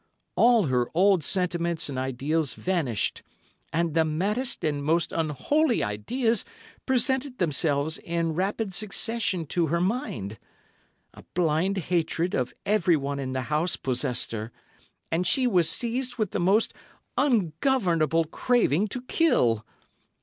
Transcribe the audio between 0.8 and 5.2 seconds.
old sentiments and ideals vanished, and the maddest and most